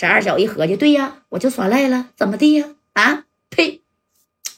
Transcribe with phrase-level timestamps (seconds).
[0.00, 2.68] 这二小一合计，对呀，我就耍赖了，怎么地呀？
[2.94, 3.82] 啊，呸！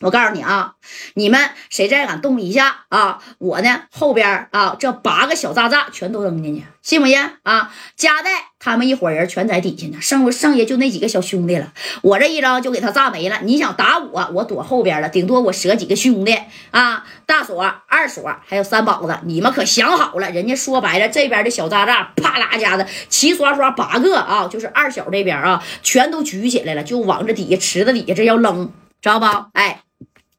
[0.00, 0.74] 我告诉你啊，
[1.14, 7.72] 你们谁再敢动一下啊，我呢后边啊这八个小渣渣全都扔进去，信不信啊？
[7.96, 11.72] 加代他们一伙人全在底下呢，剩剩下就那几个小兄弟了。
[12.02, 13.40] 我这一招就给他炸没了。
[13.42, 16.36] 你想打我，我躲后边了，顶多我折几个兄弟
[16.70, 20.30] 啊，大锁、二锁还有三宝子，你们可想好了？
[20.30, 29.26] 人家说白了，这边的小渣渣啪啦家的齐刷刷八个啊，就是二小这边啊，全都举起来了，就往这底下池子底下这要扔，知道不？
[29.52, 29.82] 哎。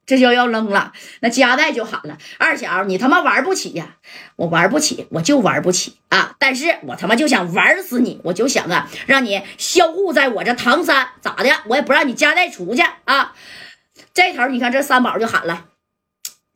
[0.06, 3.96] 这就要扔了，那加代就喊了：“二小，你他妈玩不起呀！
[4.36, 6.36] 我玩不起，我就玩不起啊！
[6.40, 11.50] 但是我他妈就想玩死你，我就想啊，让你销户在我这唐山，咋的？
[11.68, 13.32] 我也不让你加代出去啊！”
[14.14, 15.68] 这头你看，这三宝就喊了：“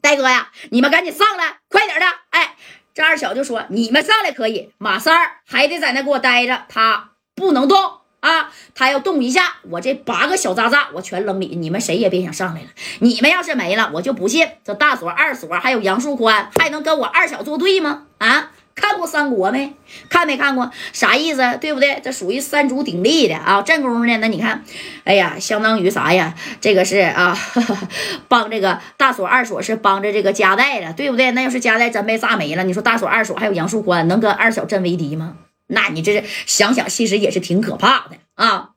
[0.08, 2.56] 戴哥呀，你们赶紧上来，快点的！”哎，
[2.94, 7.78] 这二小就说：“你们上来可以，马三儿还得在那给我待着，他不能动。”
[8.22, 12.68] 啊，他要动一下，我这八个小渣渣我全扔里，你们谁也别想上来了。
[13.00, 18.04] 你们要是没了，我就不信这大锁、二锁还有杨树宽还能跟我二小作对吗？
[18.20, 19.74] 啊，看过三国没？
[20.08, 20.72] 看没看过？
[20.94, 21.58] 啥意思？
[21.60, 22.00] 对不对？
[22.04, 23.62] 这属于三足鼎立的啊。
[23.64, 24.18] 正宫呢？
[24.18, 24.64] 那你看，
[25.04, 26.34] 哎呀，相当于啥呀？
[26.62, 27.38] 这个是啊，
[28.30, 31.32] 帮这个大锁、二锁是帮着这个加代的，对不对？
[31.32, 35.34] 那要是加代真被炸没了，你说大锁、二锁还有杨树宽能跟二小真为敌吗？
[35.68, 38.70] 那你这是想想，其实也是挺可怕的啊！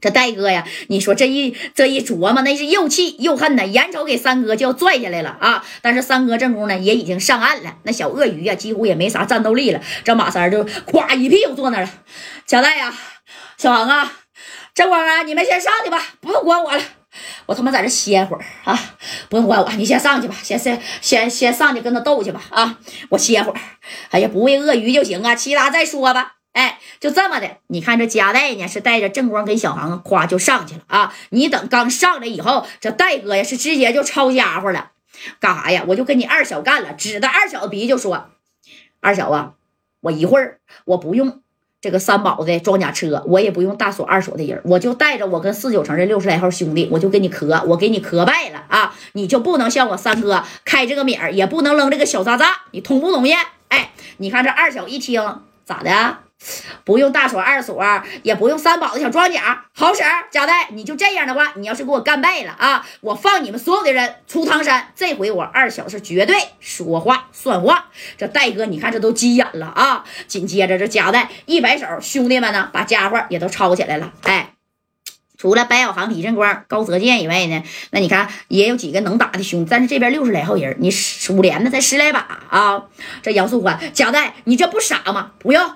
[0.00, 5.64] 这戴哥呀，你说这一这一琢磨，那是又气又恨呐，眼瞅给三哥就要拽下来了啊！
[5.82, 9.80] 但是三哥正宫呢也已经上岸了，那小鳄鱼呀几乎也没啥战斗力了。
[10.04, 11.90] 这马三就咵一屁股坐那了。
[12.46, 12.94] 小戴呀，
[13.58, 14.12] 小王啊，
[14.74, 16.82] 正光啊，你们先上去吧，不用管我了。
[17.46, 18.78] 我他妈在这歇会儿啊！
[19.28, 22.78] 不用管我，你先上去吧，先先先先上去跟他斗去吧啊！
[23.10, 23.60] 我歇会儿。
[24.10, 26.36] 哎呀，不喂鳄鱼就行啊，其他再说吧。
[26.52, 27.58] 哎，就这么的。
[27.68, 31.14] 你看这加代呢，是带着正光跟小航，夸就上去了啊！
[31.30, 34.90] 你等刚上来以后，这戴哥呀是直接就抄家伙了，
[35.38, 35.84] 干啥呀？
[35.86, 38.30] 我就跟你二小干了，指着二小的鼻就说
[39.00, 39.52] ：“二小啊，
[40.00, 41.40] 我一会儿我不用。”
[41.82, 48.94] 这个三宝的装甲车，我也不用大锁二锁的人，我就带着我跟四九城这六十来号兄弟，我就给你磕，我给你磕败了啊！
[49.14, 53.32] 你就不能像我三哥开这个米儿，也不能扔这个小渣渣，你同不同意？
[53.68, 56.18] 哎，你看这二小一听咋的？
[56.84, 57.84] 不用大锁二锁，
[58.22, 60.02] 也不用三宝的小装甲，好使。
[60.30, 64.92] 贾代，你就这样的话，你要是给我干败了啊，我放你们所有的人出唐山。
[64.96, 67.90] 这回我二小是绝对说话算话。
[68.16, 70.04] 这戴哥，你看这都急眼了啊！
[70.26, 74.12] 紧接着这贾代一摆手，兄弟们呢，把家伙也都抄起来了。
[74.22, 74.54] 哎，
[75.36, 80.90] 除了白小航、李振光、高泽健以外呢，那你看也有几个能打的兄弟，但是这边六十来号人，你
[81.30, 82.84] 五连的才十来把啊。
[83.22, 85.32] 这杨素欢，贾代，你这不傻吗？
[85.38, 85.70] 不用。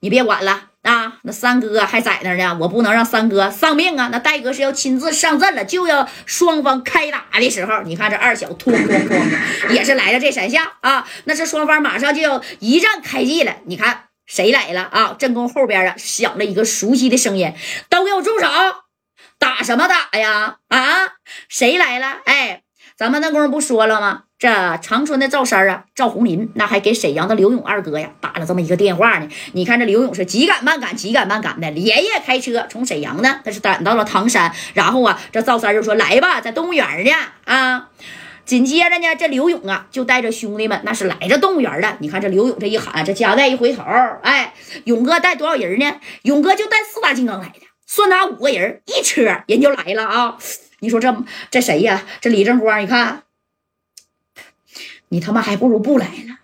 [0.00, 1.18] 你别管了啊！
[1.22, 4.08] 那三哥还在那呢，我不能让三哥丧命啊！
[4.12, 11.06] 那戴哥是要亲自上阵了，就要双方开打的时候，你看这二小哐哐哐也是来了这三下啊！
[11.24, 13.56] 那是双方马上就要一战开季了。
[13.66, 15.16] 你看谁来了啊？
[15.18, 17.52] 正宫后边啊响了一个熟悉的声音
[17.90, 18.46] ：“都给我住手！
[19.38, 20.58] 打什么打呀？
[20.68, 21.14] 啊，
[21.48, 22.18] 谁来了？
[22.24, 22.62] 哎，
[22.98, 29.28] 咱们那功夫不说了吗？”这长春的赵三啊，赵红林，那还给沈阳的刘勇二哥呀打了这么一个电话呢。
[29.52, 34.52] 你看这刘勇是急赶慢赶，急赶慢赶的，连夜开车从沈阳呢，他是赶到了唐山。
[34.74, 37.10] 然后啊，这赵三就说：“来吧，在动物园呢。”
[37.46, 37.88] 啊，
[38.44, 41.96] 紧接着呢，这刘勇啊就带着兄弟们，那是来这动物园的。
[42.00, 43.82] 你看这刘勇这一喊，这加代一回头，
[44.22, 44.54] 哎，
[44.84, 45.94] 勇哥带多少人呢？
[46.22, 50.38] 勇哥就带四大金刚来的，算他五个人，一车人就来了啊。
[50.80, 52.04] 你说这这谁呀？
[52.20, 53.22] 这李正光，你看。
[55.10, 56.36] 你他妈还不如不来呢，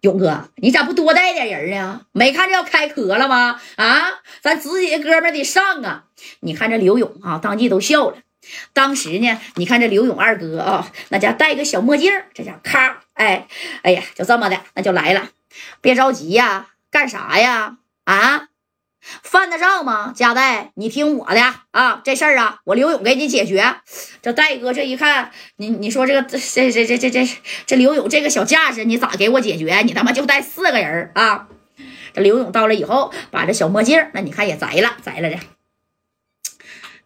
[0.00, 2.06] 勇哥，你咋不多带点人呢？
[2.10, 3.60] 没看着要开壳了吗？
[3.76, 6.06] 啊，咱自己的哥们得上啊！
[6.40, 8.16] 你看这刘勇啊，当即都笑了。
[8.72, 13.46] 当时呢，你看这刘勇二哥啊，那家戴个小墨镜，这家咔，哎，
[13.82, 15.30] 哎呀，就这么的，那就来了。
[15.80, 17.76] 别着急呀，干啥呀？
[18.02, 18.48] 啊？
[19.22, 20.12] 犯得上吗？
[20.14, 22.00] 加代，你听我的啊！
[22.04, 23.76] 这事儿啊，我刘勇给你解决。
[24.22, 27.28] 这戴哥这一看，你你说这个这这这这这
[27.66, 29.82] 这刘勇这个小架势，你咋给我解决？
[29.82, 31.48] 你他妈就带四个人啊！
[32.14, 35.38] 这刘勇到了以后，把这小墨镜，那你看也摘了，摘了的。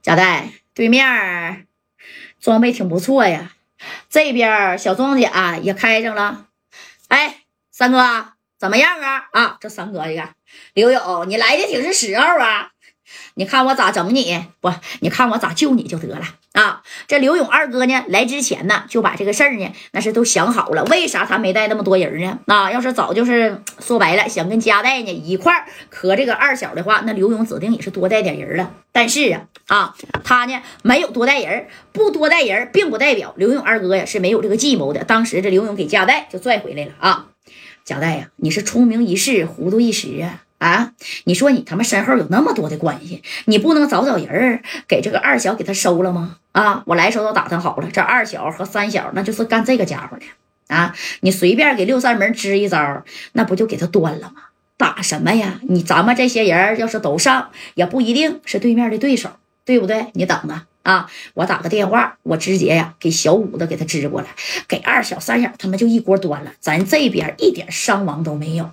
[0.03, 1.67] 加代，对面
[2.41, 3.53] 装备挺不错呀，
[4.11, 6.47] 这边小装甲也开上了。
[7.09, 7.39] 哎，
[7.71, 8.36] 三哥。
[8.59, 9.57] 怎么样啊啊！
[9.61, 10.23] 这三哥，这个
[10.75, 12.71] 刘勇，你来的挺是时候啊！
[13.35, 14.45] 你看我咋整你？
[14.61, 16.23] 不，你看我咋救你就得了
[16.53, 16.83] 啊！
[17.07, 20.83] 这刘勇二哥呢，来之前呢，就把这个事儿呢，那是都想好了。
[20.85, 22.39] 为啥他没带那么多人呢？
[22.47, 28.73] 啊，要是早就是说白了，想跟家代呢一块儿磕这个二小的话，那刘勇指定也是多带点人了。
[28.91, 29.95] 但是啊，啊，
[30.25, 35.05] 他呢没有多带人，不多带人，并不代表刘勇二哥呀是没有这个计谋的。
[35.05, 37.27] 当时这刘勇给家代就拽回来了啊，
[37.85, 40.43] 贾代呀，你是聪明一世，糊涂一时啊。
[40.59, 40.93] 啊！
[41.25, 46.39] 你说你他妈身后有那么多的关系，你不能找找人给这个二小给他收了吗？
[46.53, 46.83] 啊！
[46.87, 50.25] 我来时候都打听好了，这二小和三小那就是干这个家伙的
[50.75, 50.97] 啊！
[51.21, 54.45] 你随便给六扇门支一招，那不就给他端了吗？
[54.79, 55.61] 打什么呀？
[55.69, 59.29] 你咱们这些人要是都上，也不一定是对面的对手，
[59.67, 60.07] 对不对？
[60.15, 61.11] 你等着啊！
[61.35, 64.29] 我打个电话，我直接呀给小五子给他支过来，
[64.69, 68.71] 给二小三小他们就一锅端了，咱这边一点伤亡都没有。